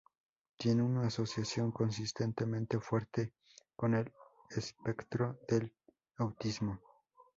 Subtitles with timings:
[0.57, 3.33] Tiene una asociación consistentemente fuerte
[3.75, 4.11] con el
[4.49, 5.71] espectro del
[6.17, 6.79] autismo.